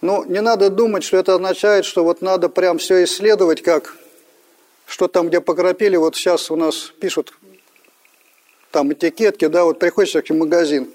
ну, 0.00 0.24
не 0.24 0.40
надо 0.40 0.70
думать, 0.70 1.02
что 1.02 1.16
это 1.16 1.34
означает, 1.34 1.84
что 1.84 2.04
вот 2.04 2.22
надо 2.22 2.48
прям 2.48 2.78
все 2.78 3.02
исследовать, 3.02 3.62
как 3.62 3.96
что 4.88 5.06
там, 5.06 5.28
где 5.28 5.40
покропили, 5.40 5.96
вот 5.96 6.16
сейчас 6.16 6.50
у 6.50 6.56
нас 6.56 6.92
пишут 6.98 7.34
там 8.70 8.92
этикетки, 8.92 9.46
да, 9.46 9.64
вот 9.64 9.78
приходишь 9.78 10.14
в 10.14 10.34
магазин 10.34 10.88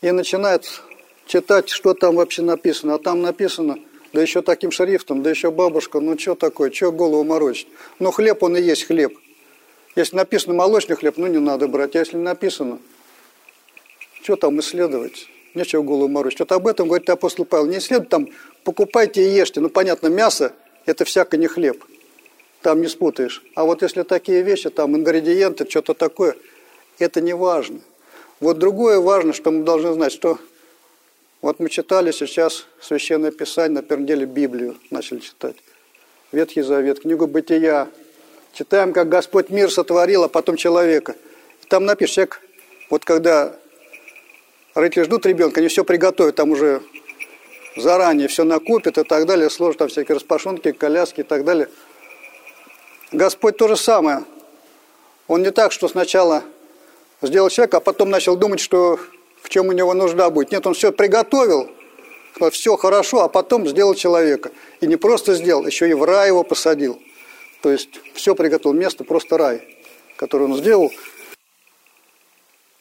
и 0.00 0.10
начинает 0.10 0.82
читать, 1.26 1.68
что 1.68 1.94
там 1.94 2.16
вообще 2.16 2.42
написано. 2.42 2.94
А 2.94 2.98
там 2.98 3.22
написано, 3.22 3.78
да 4.12 4.20
еще 4.20 4.42
таким 4.42 4.72
шрифтом, 4.72 5.22
да 5.22 5.30
еще 5.30 5.52
бабушка, 5.52 6.00
ну 6.00 6.18
что 6.18 6.34
такое, 6.34 6.72
что 6.72 6.90
голову 6.90 7.22
морочить. 7.22 7.68
Но 8.00 8.10
хлеб, 8.10 8.42
он 8.42 8.56
и 8.56 8.60
есть 8.60 8.86
хлеб. 8.86 9.16
Если 9.94 10.16
написано 10.16 10.54
молочный 10.54 10.96
хлеб, 10.96 11.16
ну 11.16 11.28
не 11.28 11.38
надо 11.38 11.68
брать. 11.68 11.94
А 11.94 12.00
если 12.00 12.16
написано, 12.16 12.80
что 14.22 14.34
там 14.34 14.58
исследовать? 14.58 15.28
Нечего 15.54 15.82
голову 15.82 16.08
морочить. 16.08 16.40
Вот 16.40 16.50
об 16.50 16.66
этом 16.66 16.88
говорит 16.88 17.08
апостол 17.08 17.44
Павел. 17.44 17.66
Не 17.66 17.78
исследуйте 17.78 18.10
там, 18.10 18.28
покупайте 18.64 19.22
и 19.22 19.32
ешьте. 19.32 19.60
Ну 19.60 19.68
понятно, 19.68 20.08
мясо– 20.08 20.54
это 20.86 21.04
всяко 21.04 21.36
не 21.36 21.46
хлеб. 21.46 21.84
Там 22.62 22.80
не 22.80 22.88
спутаешь. 22.88 23.42
А 23.54 23.64
вот 23.64 23.82
если 23.82 24.02
такие 24.02 24.42
вещи, 24.42 24.70
там 24.70 24.96
ингредиенты, 24.96 25.68
что-то 25.68 25.94
такое, 25.94 26.36
это 26.98 27.20
не 27.20 27.34
важно. 27.34 27.80
Вот 28.40 28.58
другое 28.58 29.00
важно, 29.00 29.32
что 29.32 29.50
мы 29.50 29.64
должны 29.64 29.92
знать, 29.92 30.12
что 30.12 30.38
вот 31.40 31.58
мы 31.58 31.68
читали 31.68 32.12
сейчас 32.12 32.66
Священное 32.80 33.32
Писание, 33.32 33.80
на 33.80 33.82
первом 33.82 34.06
деле 34.06 34.26
Библию 34.26 34.76
начали 34.90 35.18
читать. 35.18 35.56
Ветхий 36.30 36.62
Завет, 36.62 37.00
книгу 37.00 37.26
Бытия. 37.26 37.88
Читаем, 38.52 38.92
как 38.92 39.08
Господь 39.08 39.50
мир 39.50 39.70
сотворил, 39.70 40.24
а 40.24 40.28
потом 40.28 40.56
человека. 40.56 41.16
Там 41.68 41.84
напишет, 41.84 42.14
человек, 42.14 42.40
вот 42.90 43.04
когда 43.04 43.56
родители 44.74 45.02
ждут 45.02 45.26
ребенка, 45.26 45.60
они 45.60 45.68
все 45.68 45.84
приготовят, 45.84 46.36
там 46.36 46.50
уже 46.50 46.82
заранее 47.76 48.28
все 48.28 48.44
накупят 48.44 48.98
и 48.98 49.02
так 49.02 49.26
далее, 49.26 49.50
сложат 49.50 49.78
там 49.78 49.88
всякие 49.88 50.14
распашонки, 50.14 50.70
коляски 50.70 51.20
и 51.20 51.24
так 51.24 51.44
далее. 51.44 51.68
Господь 53.12 53.58
то 53.58 53.68
же 53.68 53.76
самое. 53.76 54.24
Он 55.28 55.42
не 55.42 55.50
так, 55.50 55.70
что 55.70 55.86
сначала 55.88 56.42
сделал 57.20 57.50
человека, 57.50 57.76
а 57.76 57.80
потом 57.80 58.08
начал 58.08 58.36
думать, 58.36 58.60
что 58.60 58.98
в 59.42 59.48
чем 59.50 59.68
у 59.68 59.72
него 59.72 59.92
нужда 59.92 60.30
будет. 60.30 60.50
Нет, 60.50 60.66
он 60.66 60.74
все 60.74 60.92
приготовил, 60.92 61.70
все 62.50 62.76
хорошо, 62.76 63.20
а 63.20 63.28
потом 63.28 63.68
сделал 63.68 63.94
человека. 63.94 64.50
И 64.80 64.86
не 64.86 64.96
просто 64.96 65.34
сделал, 65.34 65.66
еще 65.66 65.88
и 65.88 65.94
в 65.94 66.04
рай 66.04 66.28
его 66.28 66.42
посадил. 66.42 67.00
То 67.60 67.70
есть 67.70 68.00
все 68.14 68.34
приготовил, 68.34 68.74
место 68.74 69.04
просто 69.04 69.36
рай, 69.36 69.78
который 70.16 70.44
он 70.44 70.56
сделал. 70.56 70.90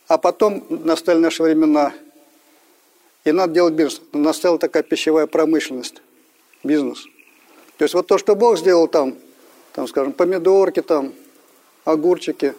А 0.08 0.18
потом 0.18 0.66
настали 0.70 1.20
наши 1.20 1.44
времена, 1.44 1.94
и 3.24 3.32
надо 3.32 3.54
делать 3.54 3.74
бизнес. 3.74 4.02
Настала 4.14 4.58
такая 4.58 4.84
пищевая 4.84 5.28
промышленность, 5.28 6.02
бизнес. 6.64 7.04
То 7.78 7.84
есть 7.84 7.94
вот 7.94 8.08
то, 8.08 8.18
что 8.18 8.36
Бог 8.36 8.58
сделал 8.58 8.88
там, 8.88 9.16
там, 9.74 9.88
скажем, 9.88 10.14
помидорки, 10.14 10.82
там, 10.82 11.14
огурчики, 11.86 12.54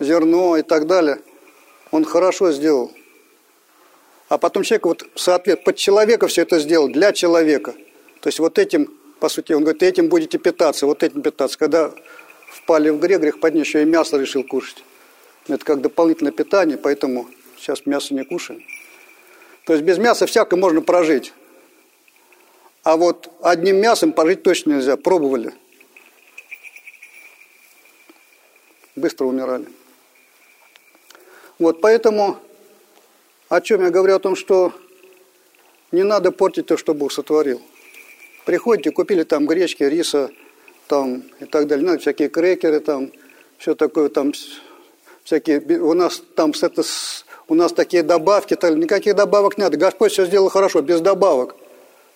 зерно 0.00 0.56
и 0.56 0.62
так 0.62 0.86
далее– 0.86 1.18
он 1.92 2.04
хорошо 2.04 2.50
сделал. 2.50 2.90
А 4.28 4.38
потом 4.38 4.64
человек 4.64 4.86
вот 4.86 5.06
соответ 5.14 5.62
под 5.62 5.76
человека 5.76 6.26
все 6.26 6.42
это 6.42 6.58
сделал, 6.58 6.88
для 6.88 7.12
человека. 7.12 7.74
То 8.20 8.28
есть 8.28 8.40
вот 8.40 8.58
этим, 8.58 8.92
по 9.20 9.28
сути, 9.28 9.52
он 9.52 9.62
говорит, 9.62 9.82
этим 9.82 10.08
будете 10.08 10.38
питаться, 10.38 10.86
вот 10.86 11.02
этим 11.02 11.22
питаться. 11.22 11.58
Когда 11.58 11.92
впали 12.50 12.88
в 12.88 12.98
грех, 12.98 13.20
грех 13.20 13.40
под 13.40 13.54
еще 13.54 13.82
и 13.82 13.84
мясо 13.84 14.16
решил 14.16 14.42
кушать. 14.42 14.82
Это 15.48 15.64
как 15.64 15.82
дополнительное 15.82 16.32
питание, 16.32 16.78
поэтому 16.78 17.28
сейчас 17.58 17.84
мясо 17.84 18.14
не 18.14 18.24
кушаем. 18.24 18.62
То 19.66 19.74
есть 19.74 19.84
без 19.84 19.98
мяса 19.98 20.26
всяко 20.26 20.56
можно 20.56 20.80
прожить. 20.80 21.34
А 22.82 22.96
вот 22.96 23.30
одним 23.40 23.76
мясом 23.76 24.12
пожить 24.12 24.42
точно 24.42 24.72
нельзя. 24.72 24.96
Пробовали. 24.96 25.52
Быстро 28.96 29.26
умирали. 29.26 29.66
Вот 31.58 31.80
поэтому, 31.80 32.38
о 33.48 33.60
чем 33.60 33.82
я 33.82 33.90
говорю, 33.90 34.16
о 34.16 34.18
том, 34.18 34.34
что 34.34 34.72
не 35.92 36.02
надо 36.02 36.32
портить 36.32 36.66
то, 36.66 36.76
что 36.76 36.92
Бог 36.92 37.12
сотворил. 37.12 37.62
Приходите, 38.44 38.90
купили 38.90 39.22
там 39.22 39.46
гречки, 39.46 39.84
риса, 39.84 40.30
там 40.88 41.22
и 41.38 41.44
так 41.44 41.68
далее, 41.68 41.88
ну, 41.88 41.98
всякие 41.98 42.28
крекеры, 42.28 42.80
там, 42.80 43.12
все 43.58 43.76
такое, 43.76 44.08
там, 44.08 44.32
всякие, 45.22 45.60
у 45.80 45.94
нас 45.94 46.22
там 46.34 46.52
это, 46.60 46.82
у 47.46 47.54
нас 47.54 47.72
такие 47.72 48.02
добавки, 48.02 48.56
так, 48.56 48.74
никаких 48.74 49.14
добавок 49.14 49.56
не 49.56 49.64
надо. 49.64 49.76
Господь 49.76 50.12
все 50.12 50.26
сделал 50.26 50.48
хорошо, 50.48 50.82
без 50.82 51.00
добавок. 51.00 51.54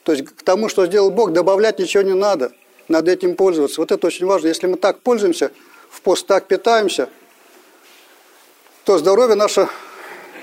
То 0.07 0.13
есть 0.13 0.25
к 0.25 0.43
тому, 0.43 0.71
что 0.71 0.87
сделал 0.87 1.11
Бог, 1.11 1.35
добавлять 1.35 1.79
ничего 1.79 2.03
не 2.03 2.15
надо. 2.15 2.53
Надо 2.89 3.11
этим 3.11 3.35
пользоваться. 3.35 3.83
Вот 3.83 3.93
это 3.93 4.07
очень 4.07 4.25
важно. 4.25 4.47
Если 4.47 4.67
мы 4.67 4.79
так 4.79 5.01
пользуемся, 5.01 5.51
в 5.91 6.01
пост 6.01 6.27
так 6.27 6.47
питаемся– 6.47 7.11
то 8.87 8.99
здоровье 8.99 9.35
наше 9.35 9.69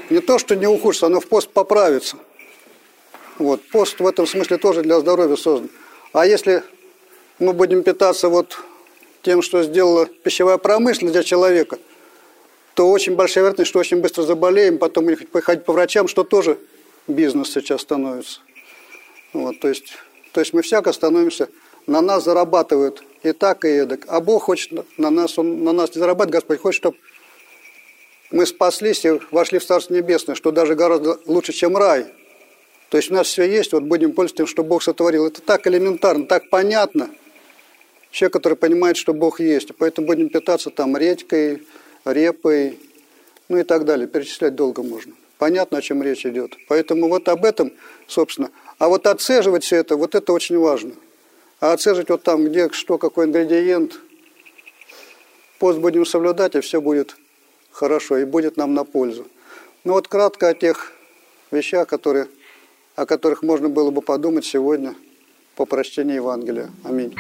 не 0.09 0.19
то, 0.19 0.37
что 0.37 0.57
не 0.57 0.67
ухудшится, 0.67 1.05
оно 1.05 1.21
в 1.21 1.27
пост 1.27 1.49
поправится. 1.49 2.17
Вот. 3.39 3.61
Пост 3.69 4.01
в 4.01 4.05
этом 4.05 4.27
смысле 4.27 4.57
тоже 4.57 4.81
для 4.81 4.99
здоровья 4.99 5.37
создан. 5.37 5.69
А 6.11 6.25
если 6.27 6.61
мы 7.39 7.53
будем 7.53 7.83
питаться 7.83 8.27
вот 8.27 8.59
тем, 9.21 9.41
что 9.41 9.63
сделала 9.63 10.07
пищевая 10.07 10.57
промышленность 10.57 11.13
для 11.13 11.23
человека, 11.23 11.79
то 12.73 12.91
очень 12.91 13.15
большая 13.15 13.45
вероятность, 13.45 13.69
что 13.69 13.79
очень 13.79 14.01
быстро 14.01 14.23
заболеем, 14.23 14.77
потом 14.77 15.07
походить 15.31 15.63
по 15.63 15.71
врачам, 15.71 16.09
что 16.09 16.25
тоже 16.25 16.59
бизнес 17.07 17.53
сейчас 17.53 17.79
становится. 17.79 18.41
Вот, 19.33 19.59
то, 19.59 19.67
есть, 19.67 19.93
то 20.31 20.39
есть 20.39 20.53
мы 20.53 20.61
всяко 20.61 20.93
становимся, 20.93 21.49
на 21.87 22.01
нас 22.01 22.23
зарабатывают 22.23 23.03
и 23.23 23.31
так, 23.33 23.65
и 23.65 23.69
эдак. 23.69 24.05
А 24.07 24.21
Бог 24.21 24.43
хочет 24.43 24.71
на 24.97 25.09
нас, 25.09 25.37
Он 25.37 25.63
на 25.63 25.73
нас 25.73 25.93
не 25.95 25.99
зарабатывает, 25.99 26.33
Господь 26.35 26.61
хочет, 26.61 26.77
чтобы 26.77 26.97
мы 28.31 28.45
спаслись 28.45 29.05
и 29.05 29.19
вошли 29.31 29.59
в 29.59 29.65
Царство 29.65 29.93
Небесное, 29.93 30.35
что 30.35 30.51
даже 30.51 30.75
гораздо 30.75 31.19
лучше, 31.25 31.53
чем 31.53 31.77
рай. 31.77 32.07
То 32.89 32.97
есть 32.97 33.11
у 33.11 33.13
нас 33.13 33.27
все 33.27 33.43
есть, 33.43 33.73
вот 33.73 33.83
будем 33.83 34.13
пользоваться 34.13 34.37
тем, 34.37 34.47
что 34.47 34.63
Бог 34.63 34.83
сотворил. 34.83 35.25
Это 35.25 35.41
так 35.41 35.65
элементарно, 35.67 36.25
так 36.25 36.49
понятно. 36.49 37.09
Человек, 38.11 38.33
который 38.33 38.55
понимает, 38.55 38.97
что 38.97 39.13
Бог 39.13 39.39
есть. 39.39 39.75
Поэтому 39.77 40.07
будем 40.07 40.29
питаться 40.29 40.69
там 40.69 40.95
редькой, 40.95 41.63
репой, 42.05 42.77
ну 43.49 43.57
и 43.57 43.63
так 43.63 43.85
далее. 43.85 44.07
Перечислять 44.07 44.53
долго 44.53 44.83
можно. 44.83 45.13
Понятно, 45.39 45.79
о 45.79 45.81
чем 45.81 46.03
речь 46.03 46.25
идет. 46.25 46.55
Поэтому 46.67 47.09
вот 47.09 47.27
об 47.29 47.45
этом, 47.45 47.71
собственно. 48.07 48.51
А 48.83 48.89
вот 48.89 49.07
отцеживать 49.07 49.63
все 49.63 49.77
это, 49.77 49.95
вот 49.95 50.13
это 50.13 50.33
очень 50.33 50.57
важно. 50.57 50.91
А 51.61 51.71
отцеживать 51.71 52.09
вот 52.09 52.23
там, 52.23 52.43
где 52.43 52.69
что, 52.71 52.97
какой 52.97 53.27
ингредиент, 53.27 53.97
пост 55.57 55.79
будем 55.79 56.05
соблюдать, 56.05 56.55
и 56.55 56.59
все 56.59 56.81
будет 56.81 57.15
хорошо 57.71 58.17
и 58.17 58.25
будет 58.25 58.57
нам 58.57 58.73
на 58.73 58.83
пользу. 58.83 59.25
Ну 59.85 59.93
вот 59.93 60.09
кратко 60.09 60.49
о 60.49 60.53
тех 60.53 60.91
вещах, 61.49 61.87
которые, 61.87 62.27
о 62.97 63.05
которых 63.05 63.41
можно 63.41 63.69
было 63.69 63.89
бы 63.89 64.01
подумать 64.01 64.43
сегодня 64.43 64.95
по 65.55 65.63
прочтении 65.65 66.15
Евангелия. 66.15 66.69
Аминь. 66.83 67.15